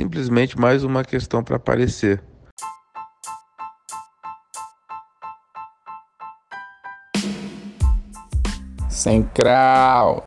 [0.00, 2.22] simplesmente mais uma questão para aparecer.
[8.88, 10.22] Sem crau.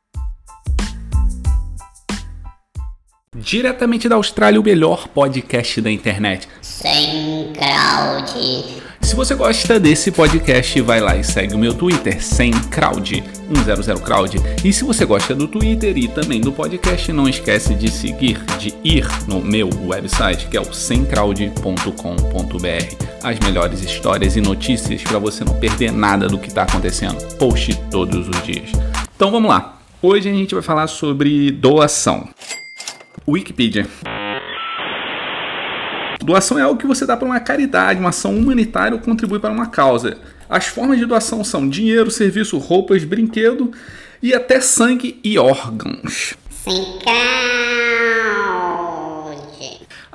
[3.36, 6.48] Diretamente da Austrália, o melhor podcast da internet.
[6.62, 8.84] Sem crowd.
[9.04, 13.98] Se você gosta desse podcast, vai lá e segue o meu Twitter, sem crowd, 100
[13.98, 14.38] crowd.
[14.64, 18.74] E se você gosta do Twitter e também do podcast, não esquece de seguir, de
[18.84, 23.06] ir no meu website, que é o semcrowd.com.br.
[23.21, 27.22] As melhores histórias e notícias para você não perder nada do que está acontecendo.
[27.36, 28.72] Post todos os dias.
[29.16, 29.80] Então vamos lá.
[30.02, 32.28] Hoje a gente vai falar sobre doação.
[33.28, 33.86] Wikipedia.
[36.23, 39.52] Doação é algo que você dá para uma caridade, uma ação humanitária ou contribui para
[39.52, 40.17] uma causa.
[40.49, 43.72] As formas de doação são dinheiro, serviço, roupas, brinquedo
[44.22, 46.36] e até sangue e órgãos.
[46.49, 47.03] Sem.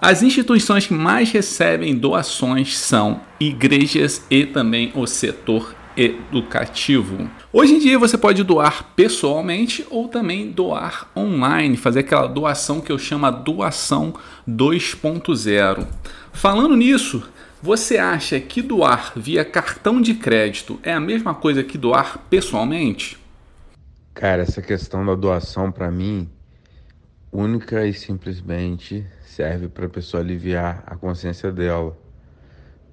[0.00, 7.28] As instituições que mais recebem doações são igrejas e também o setor educativo.
[7.52, 12.92] Hoje em dia você pode doar pessoalmente ou também doar online, fazer aquela doação que
[12.92, 14.14] eu chamo a doação
[14.48, 15.86] 2.0.
[16.32, 17.28] Falando nisso,
[17.60, 23.18] você acha que doar via cartão de crédito é a mesma coisa que doar pessoalmente?
[24.14, 26.28] Cara, essa questão da doação para mim
[27.32, 31.96] única e simplesmente serve para a pessoa aliviar a consciência dela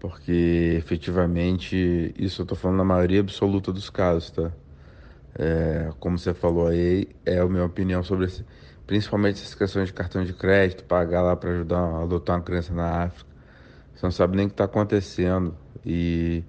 [0.09, 4.51] porque efetivamente, isso eu estou falando na maioria absoluta dos casos, tá?
[5.37, 8.45] É, como você falou aí, é a minha opinião sobre esse,
[8.85, 12.71] principalmente essas questões de cartão de crédito, pagar lá para ajudar a adotar uma criança
[12.73, 13.29] na África.
[13.95, 16.43] Você não sabe nem o que está acontecendo e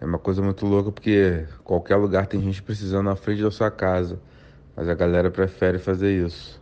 [0.00, 3.70] é uma coisa muito louca porque qualquer lugar tem gente precisando na frente da sua
[3.70, 4.20] casa,
[4.76, 6.61] mas a galera prefere fazer isso.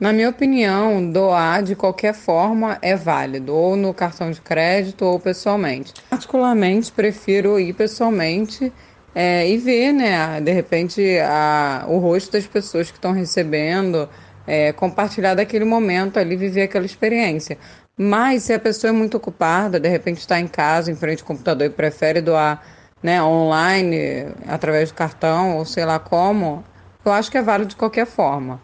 [0.00, 5.20] Na minha opinião, doar de qualquer forma é válido, ou no cartão de crédito ou
[5.20, 5.94] pessoalmente.
[6.10, 8.72] Particularmente, prefiro ir pessoalmente
[9.14, 14.08] é, e ver, né, de repente, a, o rosto das pessoas que estão recebendo,
[14.44, 17.56] é, compartilhar daquele momento ali, viver aquela experiência.
[17.96, 21.28] Mas se a pessoa é muito ocupada, de repente está em casa, em frente ao
[21.28, 22.60] computador e prefere doar
[23.00, 26.64] né, online, através do cartão ou sei lá como,
[27.04, 28.60] eu acho que é válido de qualquer forma.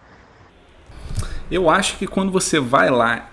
[1.50, 3.28] Eu acho que quando você vai lá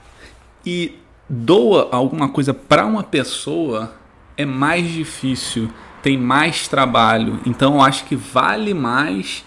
[0.65, 0.95] e
[1.29, 3.93] doa alguma coisa para uma pessoa,
[4.35, 5.69] é mais difícil,
[6.01, 7.39] tem mais trabalho.
[7.45, 9.45] Então eu acho que vale mais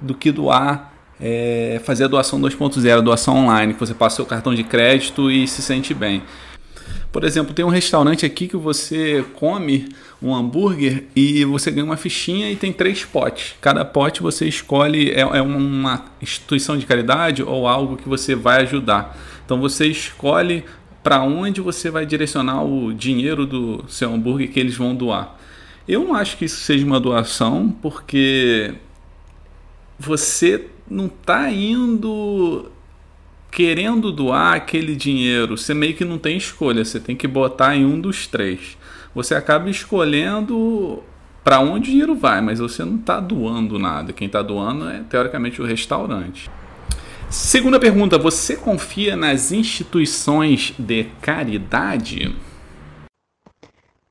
[0.00, 4.54] do que doar, é, fazer a doação 2.0, doação online, que você passa seu cartão
[4.54, 6.22] de crédito e se sente bem.
[7.14, 9.88] Por exemplo, tem um restaurante aqui que você come
[10.20, 13.54] um hambúrguer e você ganha uma fichinha e tem três potes.
[13.60, 18.62] Cada pote você escolhe, é, é uma instituição de caridade ou algo que você vai
[18.62, 19.16] ajudar.
[19.44, 20.64] Então você escolhe
[21.04, 25.38] para onde você vai direcionar o dinheiro do seu hambúrguer que eles vão doar.
[25.86, 28.74] Eu não acho que isso seja uma doação, porque
[30.00, 32.72] você não está indo
[33.54, 37.86] querendo doar aquele dinheiro, você meio que não tem escolha, você tem que botar em
[37.86, 38.76] um dos três.
[39.14, 41.04] Você acaba escolhendo
[41.44, 44.12] para onde o dinheiro vai, mas você não está doando nada.
[44.12, 46.50] Quem está doando é teoricamente o restaurante.
[47.30, 52.34] Segunda pergunta: você confia nas instituições de caridade?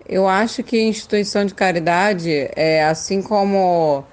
[0.08, 4.06] Eu acho que instituição de caridade, é, assim como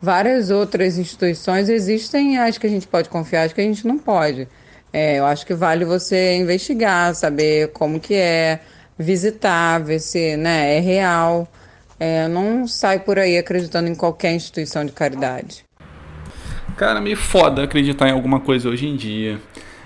[0.00, 3.98] várias outras instituições, existem as que a gente pode confiar, as que a gente não
[3.98, 4.48] pode.
[4.92, 8.60] É, eu acho que vale você investigar, saber como que é,
[8.98, 11.48] visitar, ver se né, é real.
[12.00, 15.64] É, não sai por aí acreditando em qualquer instituição de caridade.
[16.76, 19.38] Cara, meio foda acreditar em alguma coisa hoje em dia.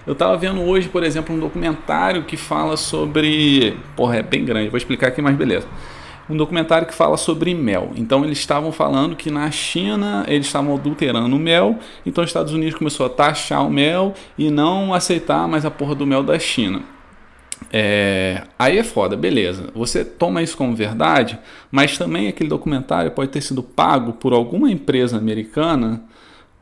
[0.07, 3.79] Eu tava vendo hoje, por exemplo, um documentário que fala sobre.
[3.97, 5.67] Porra, é bem grande, vou explicar aqui, mas beleza.
[6.31, 7.91] Um documentário que fala sobre mel.
[7.97, 12.53] Então eles estavam falando que na China eles estavam adulterando o mel, então os Estados
[12.53, 16.38] Unidos começou a taxar o mel e não aceitar mais a porra do mel da
[16.38, 16.82] China.
[17.70, 19.70] É, aí é foda, beleza.
[19.75, 21.38] Você toma isso como verdade,
[21.70, 26.02] mas também aquele documentário pode ter sido pago por alguma empresa americana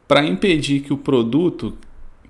[0.06, 1.76] para impedir que o produto,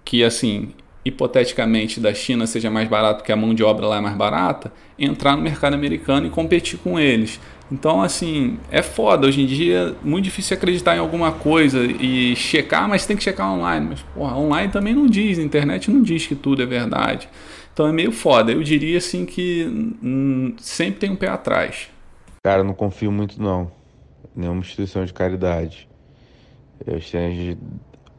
[0.05, 0.71] que assim,
[1.05, 4.73] hipoteticamente da China seja mais barato porque a mão de obra lá é mais barata,
[4.99, 7.41] entrar no mercado americano e competir com eles.
[7.73, 9.27] Então, assim, é foda.
[9.27, 13.53] Hoje em dia, muito difícil acreditar em alguma coisa e checar, mas tem que checar
[13.53, 13.87] online.
[13.91, 17.29] Mas, porra, online também não diz, a internet não diz que tudo é verdade.
[17.73, 18.51] Então é meio foda.
[18.51, 19.65] Eu diria, assim, que
[20.03, 21.89] hum, sempre tem um pé atrás.
[22.43, 23.71] Cara, não confio muito, não.
[24.35, 25.89] Nenhuma instituição de caridade.
[26.85, 26.97] Eu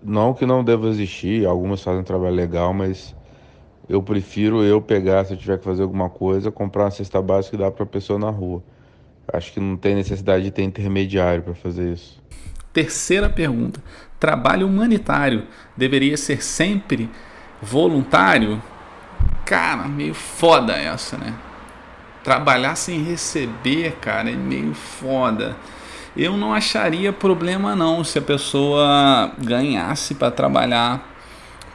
[0.03, 3.15] não que não deva existir, algumas fazem um trabalho legal, mas
[3.87, 7.55] eu prefiro eu pegar, se eu tiver que fazer alguma coisa, comprar uma cesta básica
[7.55, 8.63] e dar para a pessoa na rua.
[9.31, 12.21] Acho que não tem necessidade de ter intermediário para fazer isso.
[12.73, 13.81] Terceira pergunta:
[14.19, 17.09] trabalho humanitário deveria ser sempre
[17.61, 18.61] voluntário?
[19.45, 21.33] Cara, meio foda essa, né?
[22.23, 25.55] Trabalhar sem receber, cara, é meio foda.
[26.15, 31.09] Eu não acharia problema não se a pessoa ganhasse para trabalhar,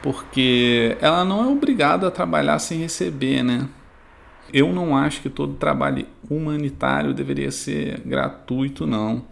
[0.01, 3.67] porque ela não é obrigada a trabalhar sem receber, né?
[4.53, 9.23] Eu não acho que todo trabalho humanitário deveria ser gratuito, não.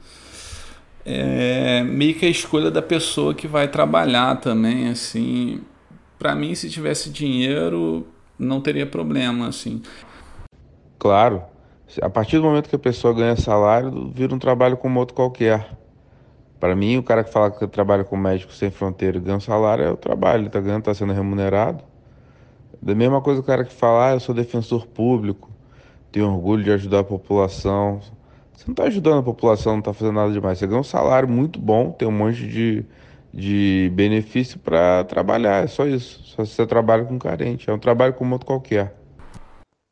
[1.06, 5.62] É meio que a escolha da pessoa que vai trabalhar também, assim.
[6.18, 8.08] Para mim, se tivesse dinheiro,
[8.40, 9.82] não teria problema, assim.
[10.98, 11.44] Claro,
[12.02, 15.70] a partir do momento que a pessoa ganha salário, vira um trabalho como outro qualquer.
[16.60, 19.42] Para mim, o cara que fala que trabalha com médico sem fronteira e ganha um
[19.42, 21.84] salário é o trabalho, ele está ganhando, está sendo remunerado.
[22.82, 25.50] Da mesma coisa o cara que fala, ah, eu sou defensor público,
[26.12, 28.00] tenho orgulho de ajudar a população.
[28.54, 30.58] Você não está ajudando a população, não está fazendo nada demais.
[30.58, 32.86] Você ganha um salário muito bom, tem um monte de,
[33.34, 36.24] de benefício para trabalhar, é só isso.
[36.24, 39.05] Só você trabalha com carente, é um trabalho como outro qualquer.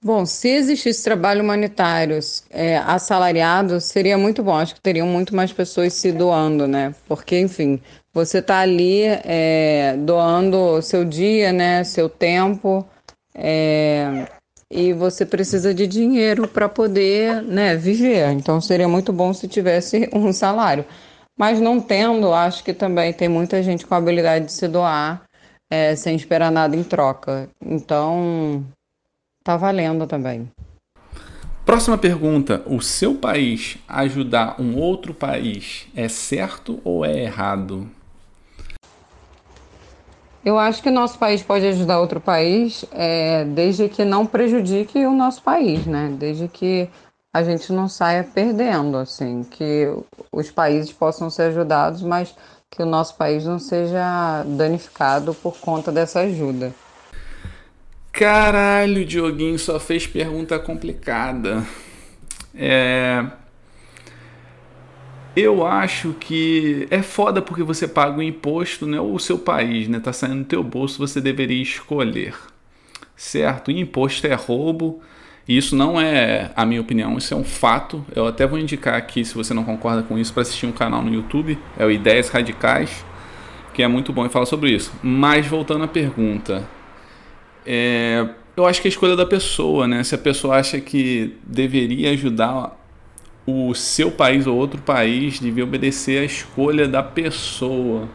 [0.03, 2.19] Bom, se existisse trabalho humanitário
[2.49, 4.53] é, assalariado, seria muito bom.
[4.55, 6.93] Acho que teriam muito mais pessoas se doando, né?
[7.07, 7.81] Porque, enfim,
[8.13, 11.85] você está ali é, doando seu dia, né?
[11.85, 12.85] Seu tempo,
[13.33, 14.27] é,
[14.69, 18.31] e você precisa de dinheiro para poder, né, viver.
[18.31, 20.85] Então, seria muito bom se tivesse um salário.
[21.37, 25.23] Mas não tendo, acho que também tem muita gente com a habilidade de se doar
[25.71, 27.49] é, sem esperar nada em troca.
[27.63, 28.65] Então,
[29.43, 30.49] Tá valendo também.
[31.65, 37.89] Próxima pergunta: o seu país ajudar um outro país é certo ou é errado?
[40.45, 45.13] Eu acho que nosso país pode ajudar outro país é, desde que não prejudique o
[45.13, 46.13] nosso país, né?
[46.19, 46.89] Desde que
[47.33, 49.87] a gente não saia perdendo, assim, que
[50.31, 52.35] os países possam ser ajudados, mas
[52.69, 56.73] que o nosso país não seja danificado por conta dessa ajuda.
[58.13, 61.65] Caralho, Dioguinho só fez pergunta complicada.
[62.53, 63.25] É.
[65.35, 69.01] Eu acho que é foda porque você paga o imposto, né?
[69.01, 69.99] O seu país, né?
[69.99, 72.35] Tá saindo do teu bolso, você deveria escolher.
[73.15, 73.71] Certo?
[73.71, 75.01] Imposto é roubo.
[75.47, 78.05] E isso não é a minha opinião, isso é um fato.
[78.15, 81.01] Eu até vou indicar aqui, se você não concorda com isso, para assistir um canal
[81.01, 83.03] no YouTube, é o Ideias Radicais,
[83.73, 84.93] que é muito bom e fala sobre isso.
[85.01, 86.63] Mas voltando à pergunta,
[87.65, 90.03] é, eu acho que é a escolha da pessoa, né?
[90.03, 92.79] Se a pessoa acha que deveria ajudar
[93.45, 98.07] o seu país ou outro país, devia obedecer à escolha da pessoa.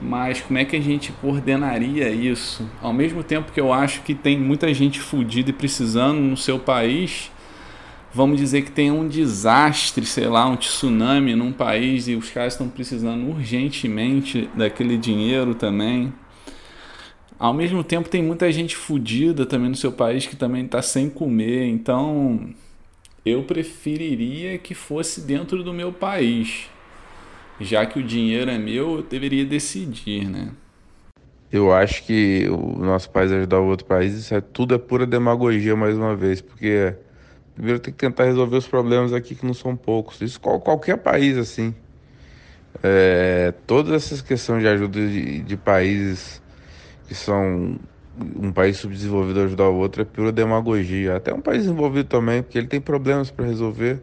[0.00, 2.68] Mas como é que a gente coordenaria isso?
[2.80, 6.58] Ao mesmo tempo que eu acho que tem muita gente fodida e precisando no seu
[6.58, 7.30] país,
[8.12, 12.54] vamos dizer que tem um desastre, sei lá, um tsunami num país e os caras
[12.54, 16.12] estão precisando urgentemente daquele dinheiro também.
[17.42, 21.10] Ao mesmo tempo, tem muita gente fodida também no seu país que também está sem
[21.10, 21.66] comer.
[21.66, 22.54] Então,
[23.26, 26.70] eu preferiria que fosse dentro do meu país.
[27.60, 30.52] Já que o dinheiro é meu, eu deveria decidir, né?
[31.50, 35.04] Eu acho que o nosso país ajudar o outro país, isso é, tudo é pura
[35.04, 36.94] demagogia mais uma vez, porque
[37.56, 40.20] primeiro tem que tentar resolver os problemas aqui que não são poucos.
[40.20, 41.74] Isso qual, qualquer país assim.
[42.84, 46.40] É, todas essas questões de ajuda de, de países
[47.12, 47.78] que são
[48.36, 51.16] um país subdesenvolvido ajudar o outro é pura demagogia.
[51.16, 54.02] Até um país desenvolvido também, porque ele tem problemas para resolver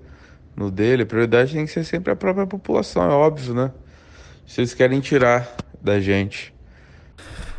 [0.55, 1.03] no dele.
[1.03, 3.71] A prioridade tem que ser sempre a própria população, é óbvio, né?
[4.57, 5.47] Eles querem tirar
[5.81, 6.53] da gente.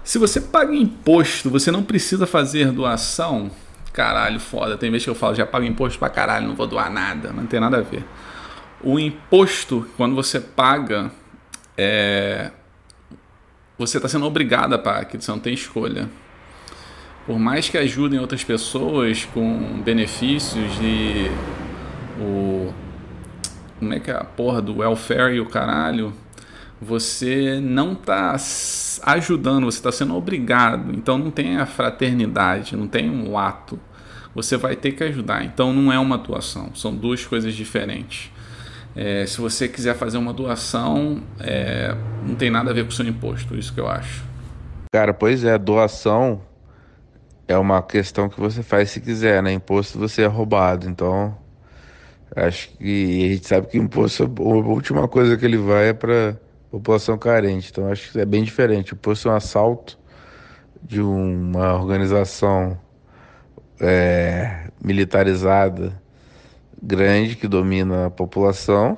[0.03, 3.51] Se você paga imposto, você não precisa fazer doação.
[3.93, 4.77] Caralho, foda.
[4.77, 7.33] Tem vezes que eu falo, já pago imposto pra caralho, não vou doar nada.
[7.33, 8.05] Não tem nada a ver.
[8.83, 11.13] O imposto, quando você paga,
[11.77, 12.51] é,
[13.81, 16.07] você está sendo obrigado a pagar você não tem escolha.
[17.27, 21.31] Por mais que ajudem outras pessoas com benefícios e
[22.21, 22.75] o.
[23.79, 26.13] Como é que é a porra do welfare e o caralho?
[26.79, 28.37] Você não está
[29.05, 30.93] ajudando, você está sendo obrigado.
[30.95, 33.81] Então não tem a fraternidade, não tem um ato.
[34.35, 35.43] Você vai ter que ajudar.
[35.43, 38.31] Então não é uma atuação, são duas coisas diferentes.
[38.95, 41.95] É, se você quiser fazer uma doação, é,
[42.27, 44.25] não tem nada a ver com o seu imposto, isso que eu acho.
[44.93, 46.43] Cara, pois é, doação
[47.47, 49.53] é uma questão que você faz se quiser, né?
[49.53, 51.37] Imposto você é roubado, então
[52.35, 56.37] acho que a gente sabe que imposto, a última coisa que ele vai é para
[56.71, 58.93] população carente, então acho que é bem diferente.
[58.93, 59.99] O imposto é um assalto
[60.83, 62.79] de uma organização
[63.81, 66.01] é, militarizada
[66.83, 68.97] grande que domina a população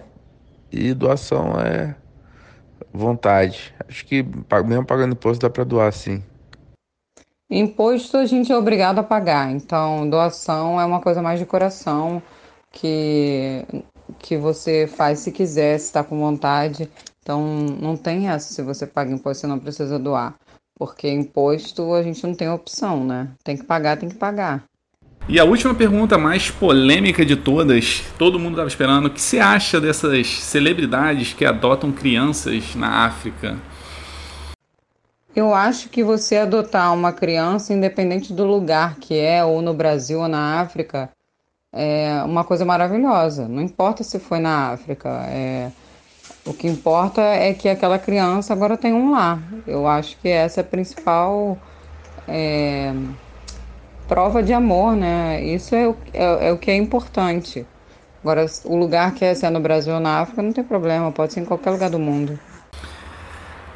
[0.70, 1.94] e doação é
[2.92, 3.74] vontade.
[3.88, 4.24] Acho que
[4.66, 6.22] mesmo pagando imposto dá para doar sim.
[7.50, 12.22] Imposto a gente é obrigado a pagar, então doação é uma coisa mais de coração
[12.70, 13.66] que,
[14.18, 16.88] que você faz se quiser, se está com vontade.
[17.22, 17.44] Então
[17.80, 20.34] não tem essa se você paga imposto, você não precisa doar.
[20.78, 23.28] Porque imposto a gente não tem opção, né?
[23.44, 24.64] Tem que pagar, tem que pagar.
[25.28, 29.38] E a última pergunta mais polêmica de todas, todo mundo estava esperando, o que você
[29.38, 33.56] acha dessas celebridades que adotam crianças na África?
[35.34, 40.20] Eu acho que você adotar uma criança, independente do lugar que é, ou no Brasil
[40.20, 41.08] ou na África,
[41.72, 43.48] é uma coisa maravilhosa.
[43.48, 45.08] Não importa se foi na África.
[45.28, 45.70] É...
[46.44, 49.40] O que importa é que aquela criança agora tem um lar.
[49.66, 51.56] Eu acho que essa é a principal
[52.28, 52.92] é...
[54.12, 55.42] prova de amor, né?
[55.42, 57.66] Isso é o, é, é o que é importante.
[58.20, 61.10] Agora, o lugar que é, se é no Brasil ou na África, não tem problema,
[61.10, 62.38] pode ser em qualquer lugar do mundo.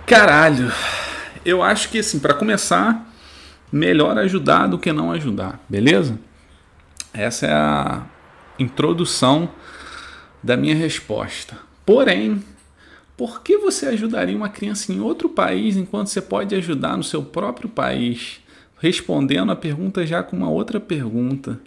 [0.07, 0.71] Caralho!
[1.47, 3.09] eu acho que assim, para começar,
[3.71, 6.19] melhor ajudar do que não ajudar, beleza?
[7.15, 8.03] Essa é a
[8.59, 9.49] introdução
[10.43, 11.57] da minha resposta.
[11.85, 12.45] Porém,
[13.17, 17.23] por que você ajudaria uma criança em outro país enquanto você pode ajudar no seu
[17.23, 18.41] próprio país?
[18.79, 21.59] Respondendo a pergunta já com uma outra pergunta.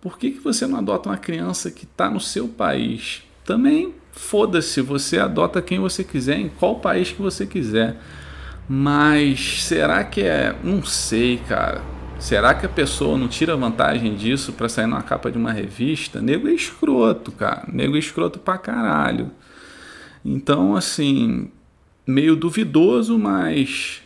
[0.00, 3.22] Por que, que você não adota uma criança que está no seu país?
[3.44, 7.96] Também foda-se, você adota quem você quiser, em qual país que você quiser.
[8.68, 10.54] Mas será que é.
[10.62, 11.82] Não sei, cara.
[12.18, 16.20] Será que a pessoa não tira vantagem disso para sair numa capa de uma revista?
[16.20, 17.64] Nego é escroto, cara.
[17.66, 19.30] Nego é escroto pra caralho.
[20.24, 21.50] Então, assim,
[22.06, 24.02] meio duvidoso, mas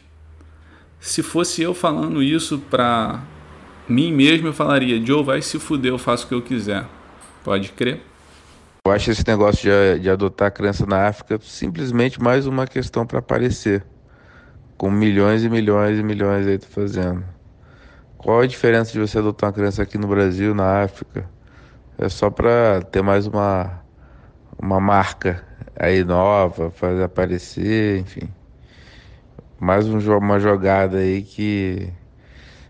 [1.06, 3.22] se fosse eu falando isso pra
[3.88, 6.84] mim mesmo, eu falaria: Joe, vai se fuder, eu faço o que eu quiser.
[7.44, 8.00] Pode crer.
[8.84, 13.20] Eu acho esse negócio de, de adotar criança na África simplesmente mais uma questão para
[13.20, 13.84] aparecer
[14.76, 17.24] com milhões e milhões e milhões aí fazendo.
[18.18, 21.28] Qual a diferença de você adotar uma criança aqui no Brasil, na África?
[21.98, 23.80] É só para ter mais uma,
[24.58, 25.44] uma marca
[25.78, 28.28] aí nova, fazer aparecer, enfim.
[29.58, 31.92] Mais um, uma jogada aí que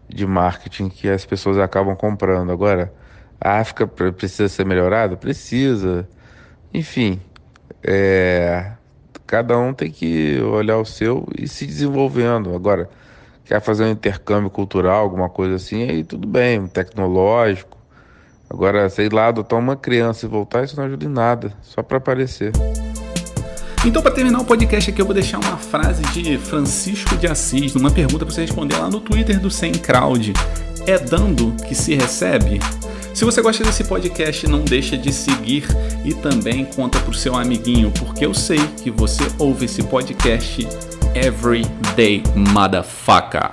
[0.09, 2.53] de marketing que as pessoas acabam comprando.
[2.53, 2.93] Agora,
[3.41, 5.17] a África precisa ser melhorada?
[5.17, 6.09] Precisa.
[6.73, 7.21] Enfim,
[7.83, 8.73] é,
[9.27, 12.55] Cada um tem que olhar o seu e se desenvolvendo.
[12.55, 12.89] Agora,
[13.45, 17.77] quer fazer um intercâmbio cultural, alguma coisa assim, aí tudo bem, tecnológico.
[18.49, 21.99] Agora, sei lá, adotar uma criança e voltar, isso não ajuda em nada, só para
[21.99, 22.53] aparecer.
[23.85, 27.75] Então, para terminar o podcast aqui, eu vou deixar uma frase de Francisco de Assis,
[27.77, 30.33] uma pergunta para você responder lá no Twitter do Sem Crowd.
[30.87, 32.61] É dando que se recebe?
[33.17, 35.65] Se você gosta desse podcast, não deixa de seguir
[36.05, 40.69] e também conta pro seu amiguinho, porque eu sei que você ouve esse podcast
[41.15, 41.63] every
[41.97, 43.53] day, motherfucker.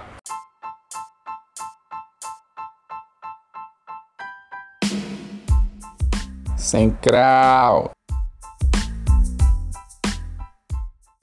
[6.57, 7.91] Sem crau.